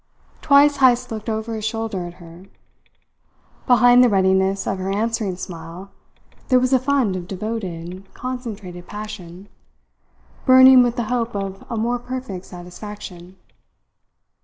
[0.41, 2.45] Twice Heyst looked over his shoulder at her.
[3.67, 5.91] Behind the readiness of her answering smile
[6.47, 9.47] there was a fund of devoted, concentrated passion,
[10.43, 13.37] burning with the hope of a more perfect satisfaction.